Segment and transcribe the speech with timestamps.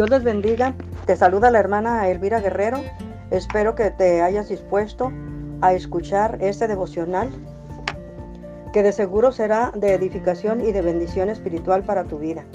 [0.00, 0.72] Dios les bendiga.
[1.04, 2.78] Te saluda la hermana Elvira Guerrero.
[3.30, 5.12] Espero que te hayas dispuesto
[5.60, 7.28] a escuchar este devocional
[8.72, 12.46] que de seguro será de edificación y de bendición espiritual para tu vida.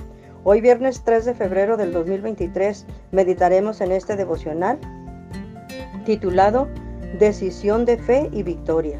[0.44, 4.80] Hoy viernes 3 de febrero del 2023 meditaremos en este devocional
[6.04, 6.68] titulado
[7.20, 8.98] Decisión de Fe y Victoria.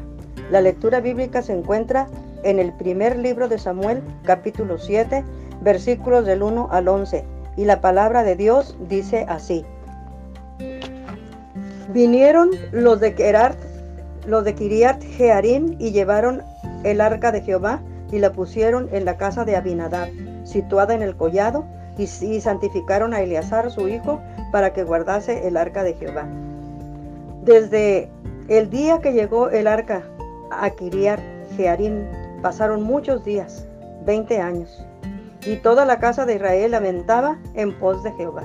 [0.52, 2.06] La lectura bíblica se encuentra
[2.44, 5.24] en el primer libro de Samuel, capítulo 7,
[5.62, 7.24] versículos del 1 al 11,
[7.56, 9.64] y la palabra de Dios dice así.
[11.92, 13.56] Vinieron los de Gerard,
[14.26, 16.42] los Kiriat Jearim y llevaron
[16.84, 17.80] el arca de Jehová
[18.12, 20.08] y la pusieron en la casa de Abinadab,
[20.44, 21.64] situada en el collado,
[21.98, 24.20] y, y santificaron a Eleazar su hijo
[24.52, 26.26] para que guardase el arca de Jehová.
[27.44, 28.10] Desde
[28.48, 30.02] el día que llegó el arca
[30.50, 31.20] a Kiriat
[31.56, 32.04] Jearim
[32.42, 33.66] pasaron muchos días,
[34.04, 34.84] 20 años,
[35.46, 38.42] y toda la casa de Israel lamentaba en pos de Jehová.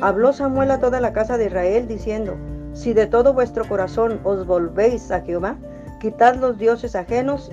[0.00, 2.36] Habló Samuel a toda la casa de Israel diciendo,
[2.72, 5.56] si de todo vuestro corazón os volvéis a Jehová,
[6.00, 7.50] quitad los dioses ajenos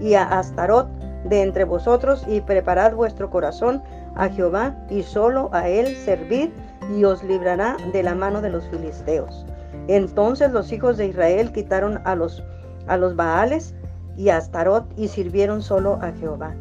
[0.00, 0.88] y a Astarot
[1.24, 3.82] de entre vosotros y preparad vuestro corazón
[4.14, 6.50] a Jehová y solo a él servid
[6.94, 9.46] y os librará de la mano de los filisteos.
[9.88, 12.42] Entonces los hijos de Israel quitaron a los,
[12.86, 13.74] a los Baales
[14.16, 16.54] y a Astarot y sirvieron solo a Jehová.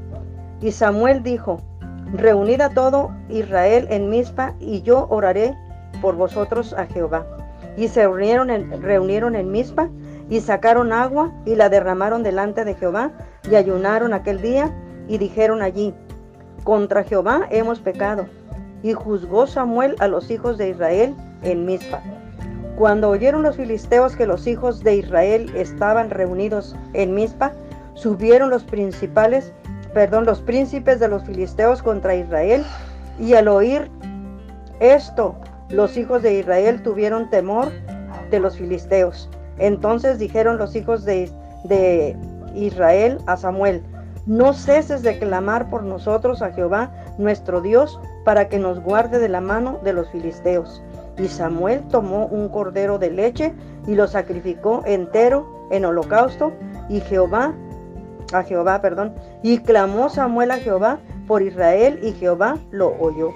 [0.64, 1.62] Y Samuel dijo,
[2.14, 5.54] reunid a todo Israel en Mizpa y yo oraré
[6.02, 7.26] por vosotros a Jehová.
[7.76, 9.90] Y se reunieron en, reunieron en Mizpa
[10.30, 13.12] y sacaron agua y la derramaron delante de Jehová
[13.52, 14.74] y ayunaron aquel día
[15.10, 15.94] y dijeron allí,
[16.64, 18.26] contra Jehová hemos pecado.
[18.84, 22.02] Y juzgó Samuel a los hijos de Israel en Mizpa.
[22.78, 27.52] Cuando oyeron los filisteos que los hijos de Israel estaban reunidos en Mizpa,
[27.96, 29.52] subieron los principales,
[29.94, 32.64] perdón, los príncipes de los filisteos contra Israel,
[33.20, 33.90] y al oír
[34.80, 35.36] esto,
[35.70, 37.72] los hijos de Israel tuvieron temor
[38.30, 39.30] de los filisteos.
[39.60, 41.32] Entonces dijeron los hijos de,
[41.66, 42.18] de
[42.56, 43.84] Israel a Samuel,
[44.26, 49.30] no ceses de clamar por nosotros a Jehová, nuestro Dios, para que nos guarde de
[49.30, 50.82] la mano de los filisteos.
[51.18, 53.54] Y Samuel tomó un cordero de leche
[53.86, 56.54] y lo sacrificó entero en holocausto
[56.90, 57.54] y Jehová
[58.40, 63.32] a Jehová, perdón, y clamó Samuel a Jehová por Israel y Jehová lo oyó.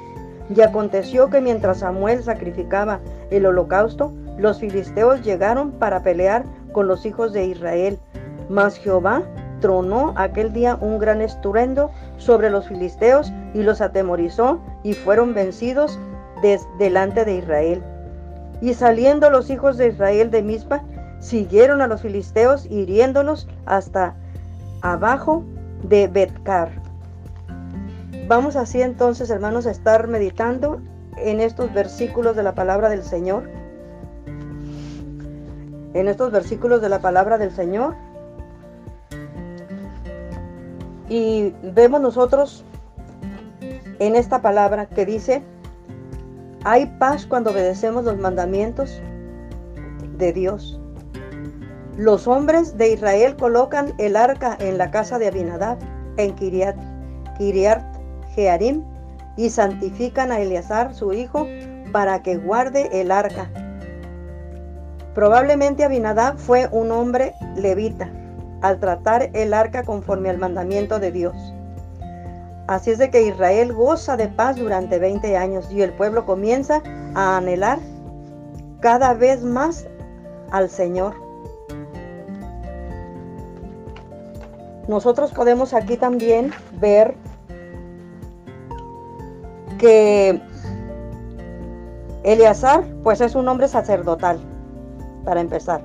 [0.55, 2.99] Y aconteció que mientras Samuel sacrificaba
[3.31, 7.99] el holocausto, los filisteos llegaron para pelear con los hijos de Israel.
[8.49, 9.23] Mas Jehová
[9.59, 15.99] tronó aquel día un gran estruendo sobre los filisteos y los atemorizó y fueron vencidos
[16.77, 17.83] delante de Israel.
[18.61, 20.83] Y saliendo los hijos de Israel de Mizpa,
[21.19, 24.15] siguieron a los filisteos hiriéndolos hasta
[24.93, 25.43] abajo
[25.83, 26.71] de Betcar.
[28.27, 30.81] Vamos así entonces, hermanos, a estar meditando
[31.17, 33.49] en estos versículos de la palabra del Señor.
[35.93, 37.95] En estos versículos de la palabra del Señor.
[41.09, 42.65] Y vemos nosotros
[43.99, 45.41] en esta palabra que dice,
[46.63, 49.01] hay paz cuando obedecemos los mandamientos
[50.17, 50.79] de Dios.
[51.97, 55.79] Los hombres de Israel colocan el arca en la casa de Abinadab,
[56.17, 56.75] en Kiriat,
[57.39, 57.83] Kiriat
[58.35, 58.83] Jearim,
[59.35, 61.47] y santifican a Eleazar, su hijo,
[61.91, 63.49] para que guarde el arca.
[65.15, 68.11] Probablemente Abinadab fue un hombre levita
[68.61, 71.35] al tratar el arca conforme al mandamiento de Dios.
[72.67, 76.83] Así es de que Israel goza de paz durante 20 años y el pueblo comienza
[77.15, 77.79] a anhelar
[78.81, 79.87] cada vez más
[80.51, 81.26] al Señor.
[84.87, 87.15] Nosotros podemos aquí también ver
[89.77, 90.41] que
[92.23, 94.39] Eleazar pues es un hombre sacerdotal,
[95.23, 95.81] para empezar.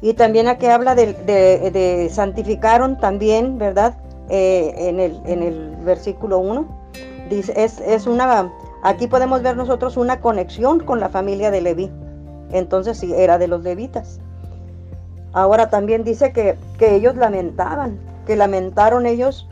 [0.00, 3.96] Y también aquí habla de, santificaron también, ¿verdad?
[4.28, 6.66] Eh, en, el, en el versículo 1.
[7.30, 8.52] Dice, es, es, una,
[8.82, 11.90] aquí podemos ver nosotros una conexión con la familia de Leví.
[12.52, 14.20] Entonces sí, era de los levitas.
[15.36, 19.46] Ahora también dice que, que ellos lamentaban, que lamentaron ellos,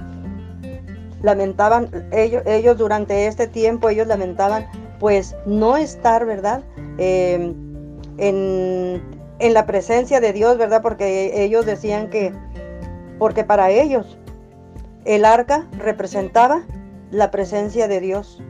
[1.21, 4.67] lamentaban ellos, ellos durante este tiempo, ellos lamentaban
[4.99, 6.63] pues no estar, ¿verdad?
[6.97, 7.55] Eh,
[8.17, 9.03] en,
[9.39, 10.81] en la presencia de Dios, ¿verdad?
[10.81, 12.33] Porque ellos decían que,
[13.19, 14.17] porque para ellos
[15.05, 16.63] el arca representaba
[17.11, 18.43] la presencia de Dios.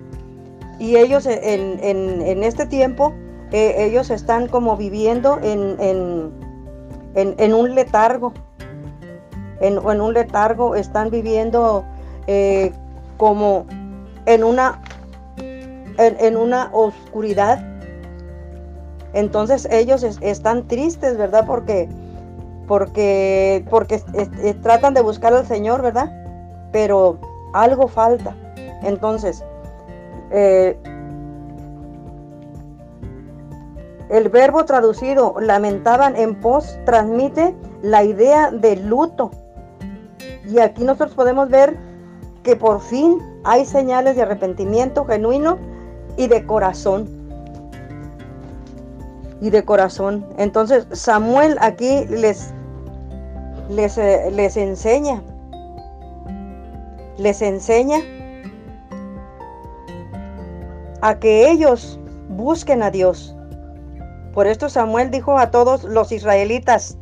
[0.78, 3.12] Y ellos en, este tiempo,
[3.50, 6.32] eh, ellos están como viviendo en,
[7.14, 8.32] en un letargo.
[9.60, 11.84] En, un letargo están viviendo
[12.26, 12.72] eh,
[13.16, 13.66] como
[14.26, 14.82] en una
[15.96, 17.64] en, una oscuridad.
[19.12, 21.46] Entonces ellos están tristes, ¿verdad?
[21.46, 21.88] Porque,
[22.66, 24.00] porque, porque
[24.62, 26.10] tratan de buscar al Señor, ¿verdad?
[26.72, 27.18] Pero
[27.52, 28.34] algo falta.
[28.82, 29.44] Entonces,
[30.32, 30.76] eh,
[34.08, 39.30] el verbo traducido lamentaban en pos transmite la idea de luto.
[40.46, 41.78] Y aquí nosotros podemos ver
[42.42, 45.58] que por fin hay señales de arrepentimiento genuino
[46.16, 47.08] y de corazón.
[49.40, 50.26] Y de corazón.
[50.36, 52.52] Entonces Samuel aquí les,
[53.70, 55.22] les, eh, les enseña.
[57.16, 57.98] Les enseña
[61.00, 61.98] a que ellos
[62.28, 63.33] busquen a Dios.
[64.34, 66.98] Por esto Samuel dijo a todos los israelitas,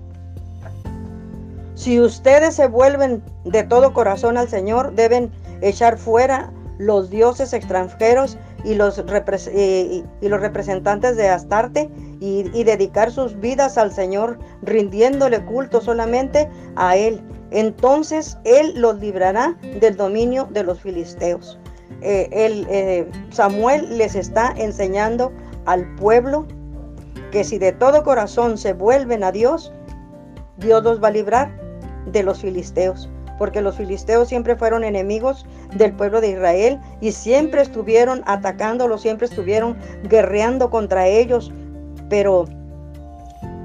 [1.75, 5.33] si ustedes se vuelven de todo corazón al Señor, deben
[5.63, 9.03] echar fuera los dioses extranjeros y los,
[9.55, 11.91] y, los representantes de Astarte
[12.21, 17.23] y, dedicar sus vidas al Señor, rindiéndole culto solamente a Él.
[17.51, 21.59] Entonces Él los librará del dominio de los filisteos.
[22.03, 25.33] Eh, eh, Samuel les está enseñando
[25.67, 26.47] al pueblo
[27.33, 29.73] que si de todo corazón se vuelven a Dios,
[30.59, 31.51] Dios los va a librar
[32.07, 35.45] de los filisteos, porque los filisteos siempre fueron enemigos
[35.75, 41.53] del pueblo de Israel y siempre estuvieron atacándolos, siempre estuvieron guerreando contra ellos,
[42.09, 42.45] pero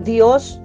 [0.04, 0.60] Dios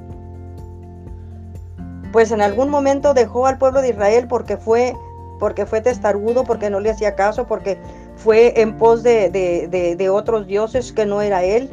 [2.13, 4.95] pues en algún momento dejó al pueblo de Israel porque fue
[5.41, 7.77] porque fue testarudo, porque no le hacía caso, porque
[8.15, 11.69] fue en pos de, otros dioses que no era él,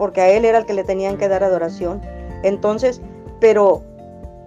[0.00, 2.00] porque a él era el que le tenían que dar adoración.
[2.42, 3.02] Entonces,
[3.38, 3.82] pero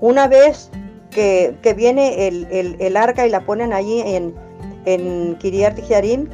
[0.02, 0.72] una vez
[1.12, 4.34] que, viene el, arca y la ponen allí en,
[4.86, 6.28] en Kiriat Jearim,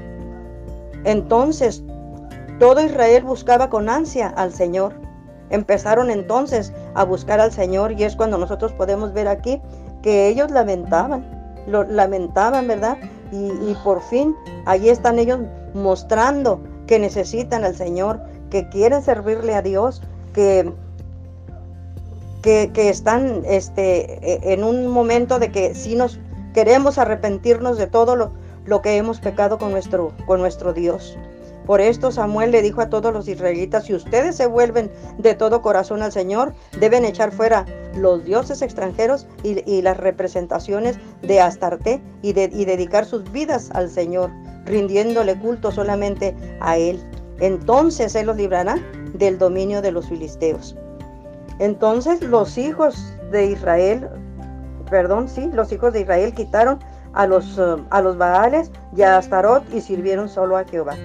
[1.04, 1.84] entonces
[2.60, 4.94] todo Israel buscaba con ansia al Señor.
[5.50, 9.62] Empezaron entonces a buscar al Señor y es cuando nosotros podemos ver aquí
[10.02, 12.98] que ellos lamentaban lo lamentaban, ¿verdad?
[13.34, 14.34] Y, por fin
[14.66, 15.40] allí están ellos
[15.74, 20.02] mostrando que necesitan al Señor, que quieren servirle a Dios,
[20.34, 20.72] que,
[22.42, 26.20] que, están este, e, en un momento de que si nos
[26.54, 28.32] queremos arrepentirnos de todo lo,
[28.66, 31.18] lo que hemos pecado con nuestro, con nuestro Dios.
[31.66, 35.62] Por esto Samuel le dijo a todos los israelitas, si ustedes se vuelven de todo
[35.62, 42.30] corazón al Señor, deben echar fuera los dioses extranjeros y, las representaciones de Astarte y,
[42.30, 44.32] y dedicar sus vidas al Señor,
[44.66, 47.00] rindiéndole culto solamente a Él.
[47.40, 48.78] Entonces Él los librará
[49.14, 50.76] del dominio de los filisteos.
[51.60, 54.08] Entonces los hijos de Israel,
[54.90, 56.80] perdón, sí, los hijos de Israel quitaron
[57.14, 60.96] a los, uh, a los Baales y a Astarot y sirvieron solo a Jehová.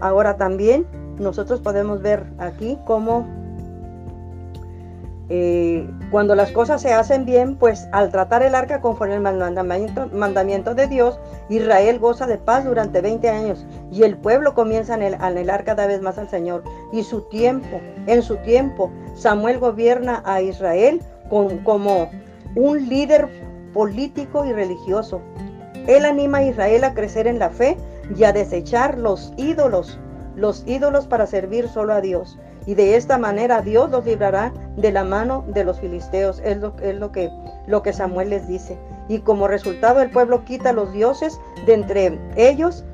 [0.00, 0.86] Ahora también
[1.18, 3.26] nosotros podemos ver aquí cómo
[5.28, 9.22] eh, cuando las cosas se hacen bien, pues al tratar el arca conforme al
[10.12, 11.18] mandamiento, de Dios,
[11.48, 16.00] Israel goza de paz durante 20 años y el pueblo comienza a anhelar cada vez
[16.00, 16.62] más al Señor.
[16.92, 22.08] Y su tiempo, en su tiempo, Samuel gobierna a Israel como
[22.54, 23.28] un líder
[23.72, 25.20] político y religioso.
[25.86, 27.76] Él anima a Israel a crecer en la fe
[28.16, 29.98] y a desechar los ídolos,
[30.36, 32.38] los ídolos para servir solo a Dios.
[32.66, 36.40] Y de esta manera Dios los librará de la mano de los filisteos.
[36.44, 37.30] Es lo, es lo, que,
[37.66, 38.76] lo que Samuel les dice.
[39.08, 42.84] Y como resultado el pueblo quita los dioses de entre ellos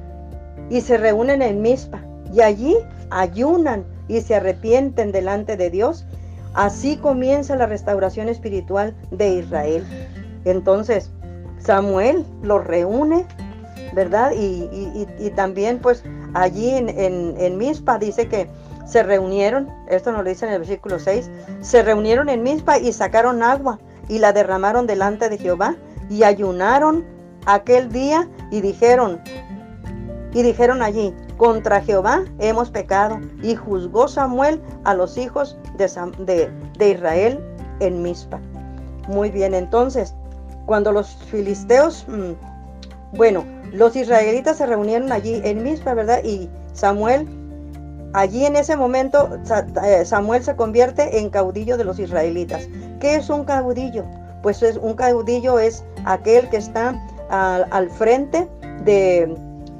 [0.69, 2.03] y se reúnen en Mizpa.
[2.33, 2.77] Y allí
[3.11, 6.07] ayunan y se arrepienten delante de Dios.
[6.55, 9.85] Así comienza la restauración espiritual de Israel.
[10.45, 11.11] Entonces,
[11.59, 13.27] Samuel los reúne
[13.93, 14.33] ¿verdad?
[14.37, 16.03] Y, también pues
[16.35, 16.89] allí en,
[17.39, 18.49] en, Mispa dice que
[18.85, 22.93] se reunieron, esto nos lo dice en el versículo 6, se reunieron en Mispa y
[22.93, 25.77] sacaron agua y la derramaron delante de Jehová
[26.11, 27.05] y ayunaron
[27.47, 29.21] aquel día y dijeron,
[30.35, 33.21] y dijeron allí, contra Jehová hemos pecado.
[33.43, 37.41] Y juzgó Samuel a los hijos de, Israel
[37.81, 38.41] en Mispa.
[39.09, 40.15] Muy bien, entonces,
[40.67, 46.23] cuando los filisteos, mm, bueno, los israelitas se reunieron allí en Mispa, ¿verdad?
[46.23, 47.27] Y Samuel,
[48.13, 49.39] allí en ese momento,
[49.85, 52.69] eh, Samuel se convierte en caudillo de los israelitas.
[53.01, 54.05] ¿Qué es un caudillo?
[54.43, 57.01] Pues es, un caudillo es aquel que está
[57.31, 58.49] al, frente
[58.85, 59.35] de,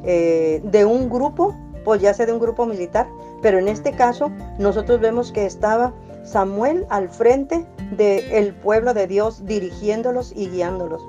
[0.05, 3.07] eh, de un grupo, pues ya sea de un grupo militar,
[3.43, 5.93] pero en este caso nosotros vemos que estaba
[6.25, 11.03] Samuel al frente del pueblo de Dios, dirigiéndolos y guiándolos.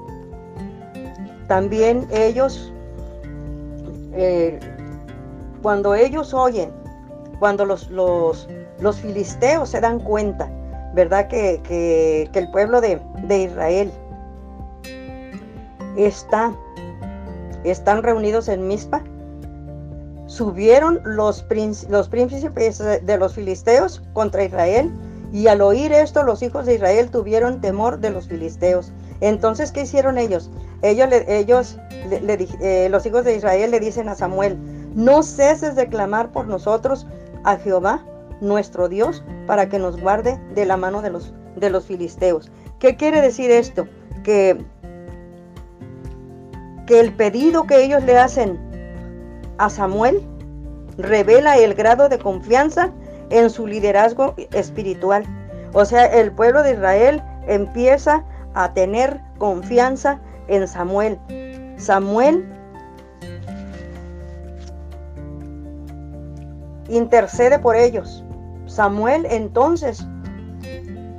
[1.47, 2.73] También ellos
[4.15, 4.59] eh,
[5.61, 6.71] cuando ellos oyen,
[7.43, 8.47] cuando los, los,
[8.79, 10.49] los filisteos se dan cuenta,
[10.95, 11.27] ¿verdad?
[11.27, 13.91] Que, que, el pueblo de, de, Israel
[15.97, 16.55] está,
[17.65, 19.03] están reunidos en Mizpa,
[20.25, 21.45] subieron los,
[21.89, 24.89] los príncipes de los filisteos contra Israel
[25.33, 28.93] y al oír esto los hijos de Israel tuvieron temor de los filisteos.
[29.19, 30.49] Entonces, ¿qué hicieron ellos?
[30.81, 31.77] Ellos, ellos
[32.09, 34.57] eh, los hijos de Israel le dicen a Samuel,
[34.95, 37.05] no ceses de clamar por nosotros
[37.43, 38.03] a Jehová,
[38.41, 42.51] nuestro Dios, para que nos guarde de la mano de los, de los filisteos.
[42.79, 43.87] ¿Qué quiere decir esto?
[44.23, 44.63] Que,
[46.87, 48.59] que el pedido que ellos le hacen
[49.57, 50.21] a Samuel
[50.97, 52.91] revela el grado de confianza
[53.29, 55.25] en su liderazgo espiritual.
[55.73, 58.23] O sea, el pueblo de Israel empieza
[58.53, 61.19] a tener confianza en Samuel.
[61.77, 62.45] Samuel
[66.89, 68.23] intercede por ellos.
[68.65, 70.05] Samuel entonces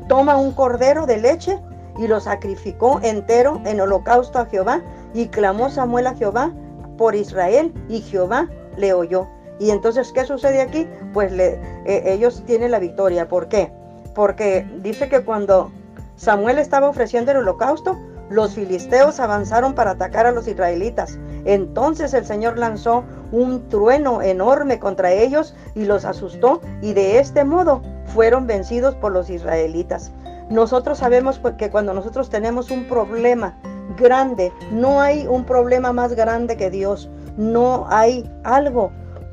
[0.08, 1.58] toma un cordero de leche
[1.98, 6.52] y lo sacrificó entero en holocausto a Jehová y clamó Samuel a Jehová
[6.96, 9.28] por Israel y Jehová le oyó.
[9.60, 10.88] Y entonces, ¿qué sucede aquí?
[11.12, 13.28] Pues le, eh, ellos tienen la victoria.
[13.28, 13.72] ¿Por qué?
[14.14, 15.70] Porque dice que cuando
[16.16, 17.96] Samuel estaba ofreciendo el holocausto,
[18.30, 21.18] los filisteos avanzaron para atacar a los israelitas.
[21.44, 27.44] Entonces el Señor lanzó un trueno enorme contra ellos y los asustó y de este
[27.44, 30.12] modo fueron vencidos por los israelitas.
[30.50, 33.58] Nosotros sabemos pues, que cuando nosotros tenemos un problema
[33.98, 37.08] grande, no hay un problema más grande que Dios.
[37.36, 38.92] No hay algo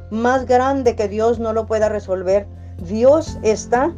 [0.10, 2.48] más grande que Dios no lo pueda resolver.
[2.77, 3.91] Dios está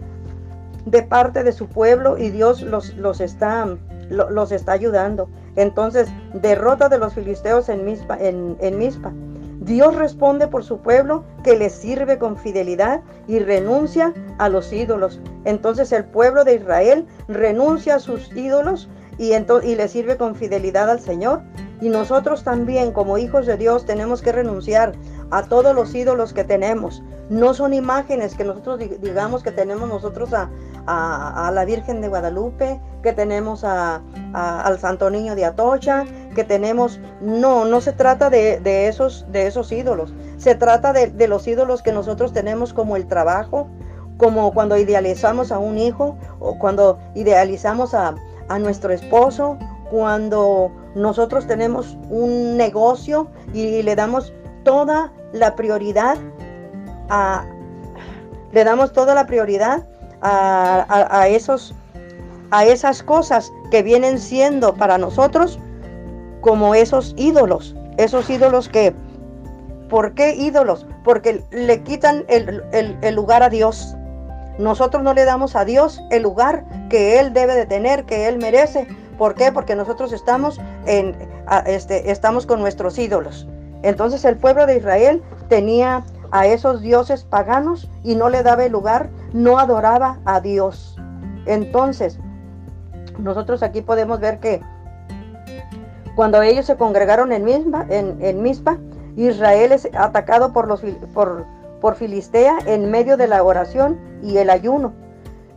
[0.85, 3.67] de parte de su pueblo y Dios los, los, está,
[4.13, 5.29] los está ayudando.
[5.55, 9.11] Entonces, derrota de los filisteos en Mispa, en, en Mispa.
[9.63, 15.21] Dios responde por su pueblo que le sirve con fidelidad y renuncia a los ídolos.
[15.45, 20.89] Entonces el pueblo de Israel renuncia a sus ídolos y, y le sirve con fidelidad
[20.89, 21.41] al Señor.
[21.79, 24.93] Y nosotros también como hijos de Dios tenemos que renunciar
[25.31, 27.01] a todos los ídolos que tenemos.
[27.29, 30.49] No son imágenes que nosotros digamos que tenemos nosotros a,
[30.85, 36.99] la Virgen de Guadalupe, que tenemos al Santo Niño de Atocha, que tenemos...
[37.21, 40.13] No, no se trata de, esos, de esos ídolos.
[40.37, 43.67] Se trata de, los ídolos que nosotros tenemos como el trabajo,
[44.17, 48.15] como cuando idealizamos a un hijo o cuando idealizamos a,
[48.47, 49.57] a nuestro esposo,
[49.89, 56.17] cuando nosotros tenemos un negocio y le damos toda la prioridad
[57.09, 57.45] a,
[58.51, 59.87] le damos toda la prioridad
[60.23, 61.75] a, esos,
[62.51, 65.59] a esas cosas que vienen siendo para nosotros
[66.41, 68.93] como esos ídolos, esos ídolos que,
[69.89, 70.85] ¿por qué ídolos?
[71.03, 73.95] Porque le quitan el, el lugar a Dios.
[74.59, 78.37] Nosotros no le damos a Dios el lugar que Él debe de tener, que Él
[78.37, 78.87] merece.
[79.17, 79.51] ¿Por qué?
[79.51, 81.15] Porque nosotros estamos, en,
[81.65, 83.47] este, estamos con nuestros ídolos.
[83.83, 88.71] Entonces el pueblo de Israel tenía a esos dioses paganos y no le daba el
[88.71, 90.97] lugar, no adoraba a Dios.
[91.45, 92.17] Entonces,
[93.19, 94.59] nosotros aquí podemos ver que
[96.15, 98.79] cuando ellos se congregaron en Mispa, en, Mispa
[99.15, 100.81] Israel es atacado por, los,
[101.13, 101.45] por,
[101.79, 105.02] por Filistea en medio de la oración y el ayuno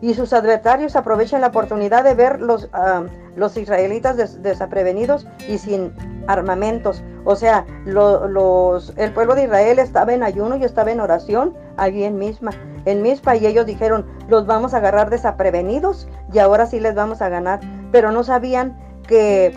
[0.00, 5.92] y sus adversarios aprovechan la oportunidad de ver los, ah, los israelitas desaprevenidos y sin
[6.26, 7.02] armamentos.
[7.24, 12.04] O sea, los, el pueblo de Israel estaba en ayuno y estaba en oración allí
[12.04, 12.50] en misma,
[12.84, 17.22] en Mispa, y ellos dijeron, los vamos a agarrar desaprevenidos y ahora sí les vamos
[17.22, 17.60] a ganar.
[17.90, 18.76] Pero no sabían
[19.06, 19.52] que,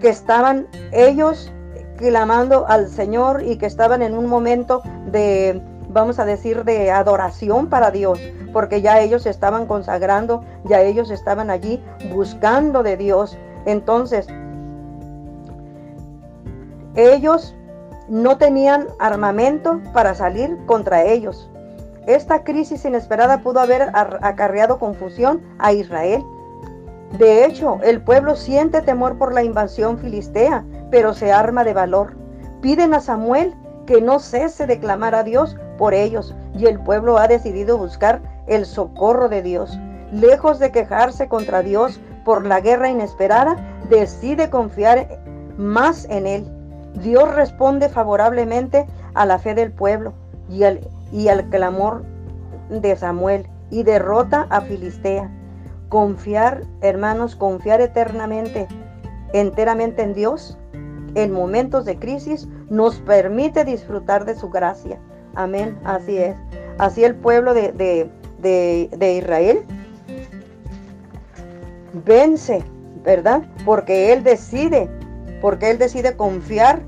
[0.00, 1.52] que estaban ellos
[1.96, 7.68] clamando al Señor y que estaban en un momento de vamos a decir, de adoración
[7.68, 8.20] para Dios,
[8.52, 13.38] porque ya ellos estaban consagrando, ya ellos estaban allí buscando de Dios.
[13.66, 14.26] Entonces,
[16.94, 17.54] ellos
[18.08, 21.50] no tenían armamento para salir contra ellos.
[22.06, 26.24] Esta crisis inesperada pudo haber acarreado confusión a Israel.
[27.18, 32.16] De hecho, el pueblo siente temor por la invasión filistea, pero se arma de valor.
[32.62, 33.54] Piden a Samuel
[33.86, 38.20] que no cese de clamar a Dios por ellos y el pueblo ha decidido buscar
[38.46, 39.78] el socorro de Dios.
[40.12, 43.56] Lejos de quejarse contra Dios por la guerra inesperada,
[43.88, 45.08] decide confiar
[45.56, 46.46] más en Él.
[47.02, 50.12] Dios responde favorablemente a la fe del pueblo
[50.50, 52.04] y al, clamor
[52.68, 55.30] de Samuel y derrota a Filistea.
[55.88, 58.68] Confiar, hermanos, confiar eternamente,
[59.32, 60.58] enteramente en Dios
[61.14, 64.98] en momentos de crisis nos permite disfrutar de su gracia.
[65.38, 66.36] Amén, así es.
[66.78, 67.72] Así el pueblo de,
[68.40, 69.64] de Israel
[72.04, 72.64] vence,
[73.04, 73.42] ¿verdad?
[73.64, 74.90] Porque Él decide,
[75.40, 76.82] porque Él decide confiar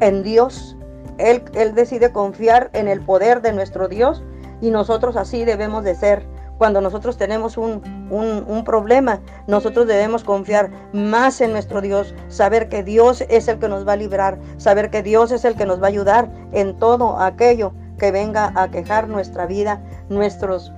[0.00, 0.76] en Dios.
[1.18, 4.22] Él, él decide confiar en el poder de nuestro Dios
[4.60, 6.26] y nosotros así debemos de ser.
[6.58, 12.82] Cuando nosotros tenemos un, un, problema, nosotros debemos confiar más en nuestro Dios, saber que
[12.82, 15.80] Dios es el que nos va a librar, saber que Dios es el que nos
[15.80, 20.72] va a ayudar en todo aquello que venga a quejar nuestra vida, nuestros,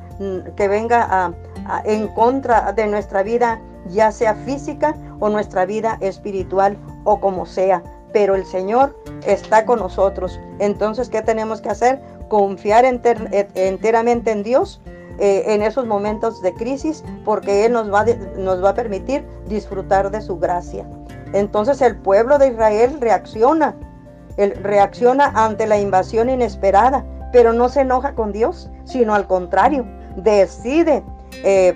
[0.57, 1.33] que venga a,
[1.85, 7.83] en contra de nuestra vida, ya sea física o nuestra vida espiritual o como sea.
[8.13, 10.41] Pero el Señor está con nosotros.
[10.59, 12.01] Entonces, ¿qué tenemos que hacer?
[12.29, 14.81] Confiar enteramente en Dios
[15.19, 18.05] eh, en esos momentos de crisis, porque Él nos va,
[18.37, 20.87] nos va a permitir disfrutar de su gracia.
[21.33, 23.75] Entonces el pueblo de Israel reacciona,
[24.37, 29.85] reacciona ante la invasión inesperada, pero no se enoja con Dios, sino al contrario,
[30.17, 31.03] decide
[31.45, 31.75] eh,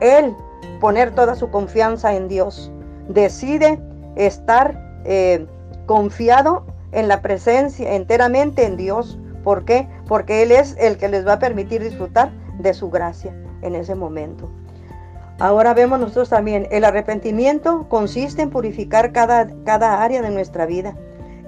[0.00, 0.34] él
[0.80, 2.70] poner toda su confianza en Dios.
[3.08, 3.80] Decide
[4.16, 5.46] estar eh,
[5.86, 9.18] confiado en la presencia, enteramente en Dios.
[9.44, 9.88] ¿Por qué?
[10.08, 13.94] Porque Él es el que les va a permitir disfrutar de su gracia en ese
[13.94, 14.50] momento.
[15.38, 20.96] Ahora vemos nosotros también, el arrepentimiento consiste en purificar cada, cada área de nuestra vida.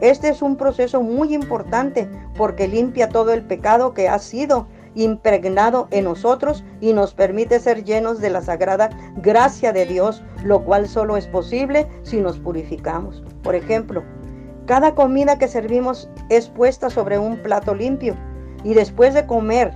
[0.01, 5.89] Este es un proceso muy importante porque limpia todo el pecado que ha sido impregnado
[5.91, 10.89] en nosotros y nos permite ser llenos de la sagrada gracia de Dios, lo cual
[10.89, 13.23] solo es posible si nos purificamos.
[13.43, 14.03] Por ejemplo,
[14.67, 18.15] cada comida que servimos es puesta sobre un plato limpio
[18.65, 19.73] y después de comer,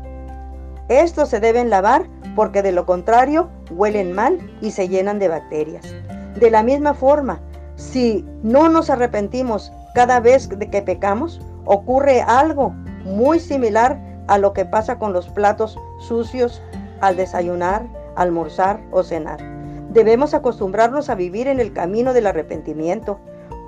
[0.88, 5.84] estos se deben lavar porque de lo contrario huelen mal y se llenan de bacterias.
[6.38, 7.40] De la misma forma,
[7.76, 12.70] si no nos arrepentimos cada vez que pecamos, ocurre algo
[13.04, 16.62] muy similar a lo que pasa con los platos sucios
[17.00, 19.38] al desayunar, almorzar o cenar.
[19.90, 23.18] Debemos acostumbrarnos a vivir en el camino del arrepentimiento.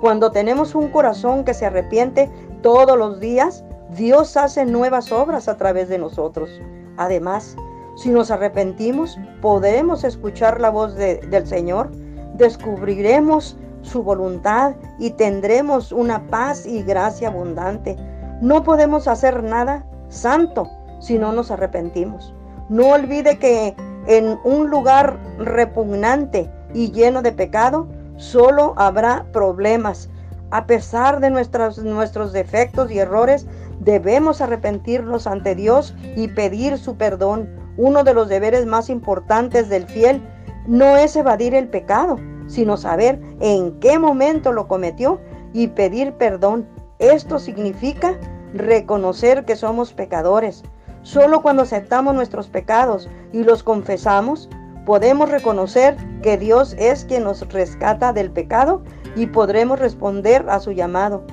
[0.01, 3.63] Cuando tenemos un corazón que se arrepiente todos los días,
[3.95, 6.49] Dios hace nuevas obras a través de nosotros.
[6.97, 7.55] Además,
[7.95, 11.91] si nos arrepentimos, podemos escuchar la voz del Señor,
[12.35, 17.95] descubriremos su voluntad y tendremos una paz y gracia abundante.
[18.41, 22.33] No podemos hacer nada santo si no nos arrepentimos.
[22.67, 23.75] No olvide que
[24.07, 30.09] en un lugar repugnante y lleno de pecado, solo habrá problemas.
[30.51, 33.47] A pesar de nuestros, nuestros defectos y errores,
[33.85, 37.47] debemos arrepentirnos ante Dios y pedir su perdón.
[37.77, 40.21] Uno de los deberes más importantes del fiel
[40.67, 42.17] no es evadir el pecado,
[42.47, 45.21] sino saber en qué momento lo cometió
[45.53, 46.67] y pedir perdón.
[46.97, 48.19] Esto significa
[48.53, 50.63] reconocer que somos pecadores.
[51.03, 54.49] Solo cuando aceptamos nuestros pecados y los confesamos,
[54.85, 58.81] podemos reconocer que Dios es quien nos rescata del pecado
[59.15, 61.23] y podremos responder a su llamado.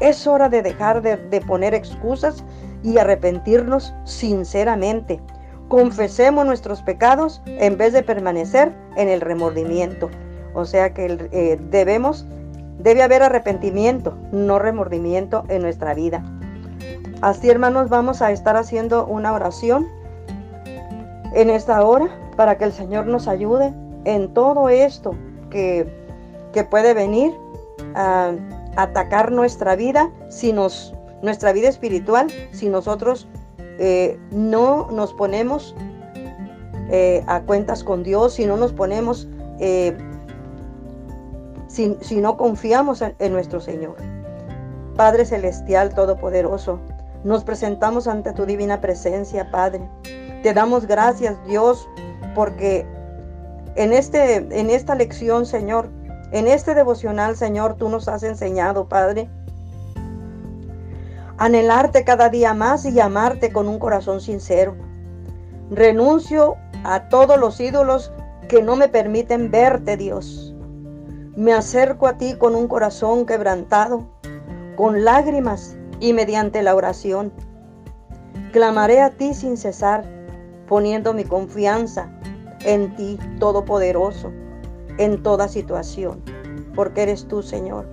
[0.00, 2.44] Es hora de dejar de, poner excusas
[2.82, 5.20] y arrepentirnos sinceramente.
[5.68, 10.10] Confesemos nuestros pecados en vez de permanecer en el remordimiento.
[10.54, 12.26] O sea que eh, debemos,
[12.78, 16.22] debe haber arrepentimiento, no remordimiento en nuestra vida.
[17.22, 19.88] Así hermanos vamos a estar haciendo una oración
[21.32, 23.72] en esta hora para que el Señor nos ayude
[24.04, 25.14] en todo esto
[25.50, 25.88] que,
[26.52, 27.32] que puede venir
[28.76, 33.28] atacar nuestra vida, si nos, nuestra vida espiritual, si nosotros
[33.78, 35.74] eh, no nos ponemos
[36.90, 39.96] eh, a cuentas con Dios, si no nos ponemos, eh,
[41.66, 43.96] si, no confiamos en nuestro Señor.
[44.96, 46.78] Padre Celestial Todopoderoso,
[47.24, 49.88] nos presentamos ante tu divina presencia, Padre.
[50.42, 51.88] Te damos gracias, Dios,
[52.34, 52.86] porque
[53.76, 55.88] en, este, en esta lección, Señor,
[56.34, 59.30] en este devocional, Señor, tú nos has enseñado, Padre,
[61.38, 64.74] anhelarte cada día más y amarte con un corazón sincero.
[65.70, 68.12] Renuncio a todos los ídolos
[68.48, 70.52] que no me permiten verte, Dios.
[71.36, 74.04] Me acerco a ti con un corazón quebrantado,
[74.74, 77.32] con lágrimas y mediante la oración.
[78.50, 80.04] Clamaré a ti sin cesar,
[80.66, 82.08] poniendo mi confianza
[82.64, 84.32] en ti, Todopoderoso,
[84.98, 86.22] en toda situación,
[86.74, 87.86] porque eres tú, Señor,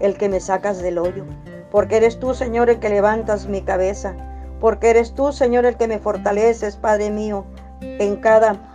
[0.00, 1.24] el que me sacas del hoyo,
[1.70, 4.14] porque eres tú, Señor, el que levantas mi cabeza,
[4.60, 7.44] porque eres tú, Señor, el que me fortaleces, Padre mío,
[7.80, 8.72] en cada,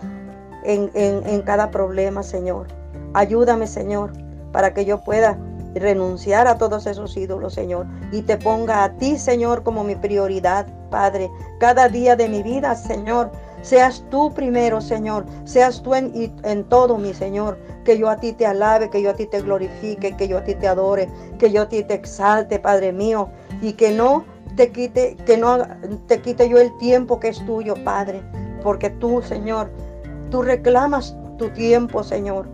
[0.64, 2.68] en, en cada problema, Señor.
[3.14, 4.12] Ayúdame, Señor,
[4.52, 5.38] para que yo pueda
[5.76, 10.68] renunciar a todos esos ídolos, Señor, y te ponga a ti, Señor, como mi prioridad,
[10.90, 11.30] Padre.
[11.60, 17.13] Cada día de mi vida, Señor, seas tú primero, Señor, seas tú en, todo, mi
[17.13, 20.38] Señor, que yo a ti te alabe, que yo a ti te glorifique, que yo
[20.38, 23.30] a ti te adore, que yo a ti te exalte, Padre mío,
[23.62, 25.60] y que no te quite, que no
[26.08, 28.21] te quite yo el tiempo que es tuyo, Padre,
[28.63, 29.71] porque tú, Señor,
[30.30, 32.47] tú reclamas tu tiempo, Señor.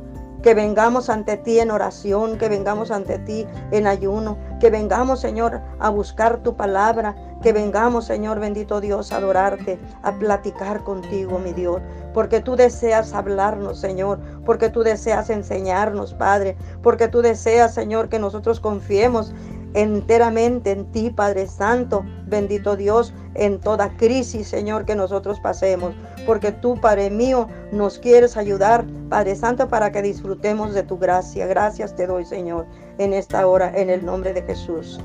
[0.43, 5.61] Que vengamos ante ti en oración, que vengamos ante ti en ayuno, que vengamos, Señor,
[5.79, 11.53] a buscar tu palabra, que vengamos, Señor bendito Dios, a adorarte, a platicar contigo, mi
[11.53, 11.81] Dios,
[12.13, 18.19] porque tú deseas hablarnos, Señor, porque tú deseas enseñarnos, Padre, porque tú deseas, Señor, que
[18.19, 19.33] nosotros confiemos
[19.73, 25.93] enteramente en ti, Padre Santo, bendito Dios, en toda crisis, Señor, que nosotros pasemos,
[26.25, 31.45] porque tú, Padre mío, nos quieres ayudar, Padre Santo, para que disfrutemos de tu gracia.
[31.47, 32.65] Gracias te doy, Señor,
[32.97, 34.99] en esta hora, en el nombre de Jesús.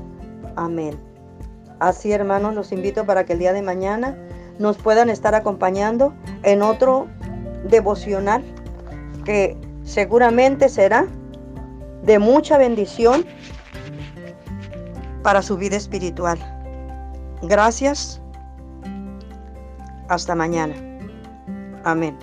[0.55, 0.97] Amén.
[1.79, 4.17] Así, hermanos, los invito para que el día de mañana
[4.59, 7.07] nos puedan estar acompañando en otro
[7.69, 8.43] devocional
[9.25, 11.07] que seguramente será
[12.03, 13.25] de mucha bendición
[15.23, 16.37] para su vida espiritual.
[17.41, 18.21] Gracias.
[20.09, 20.75] Hasta mañana.
[21.83, 22.17] Amén.